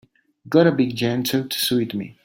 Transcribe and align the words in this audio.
Gotta 0.49 0.71
be 0.71 0.91
gentle 0.91 1.47
to 1.47 1.57
suit 1.59 1.93
me. 1.93 2.17